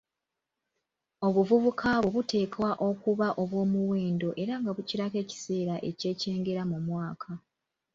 Obuvubuka 1.27 1.87
bwo 2.03 2.11
buteekwa 2.15 2.69
okuba 2.89 3.27
obw'omuwendo 3.41 4.29
era 4.41 4.53
nga 4.61 4.71
bukirako 4.75 5.17
ekiseera 5.23 5.75
eky'ekyengera 5.89 6.61
mu 6.71 6.77
mwaka. 6.87 7.31